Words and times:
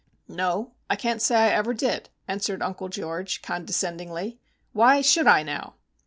"No; 0.27 0.71
I 0.89 0.95
can't 0.95 1.21
say 1.21 1.35
I 1.35 1.49
ever 1.49 1.75
did," 1.75 2.09
answered 2.27 2.63
Uncle 2.63 2.89
George, 2.89 3.43
condescendingly. 3.43 4.39
"Why 4.73 5.01
should 5.01 5.27
I, 5.27 5.43
now?" 5.43 5.75